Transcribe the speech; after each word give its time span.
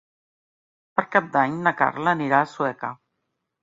Per 0.95 1.05
Cap 1.17 1.29
d'Any 1.37 1.61
na 1.69 1.77
Carla 1.85 2.19
anirà 2.21 2.43
a 2.43 2.53
Sueca. 2.57 2.95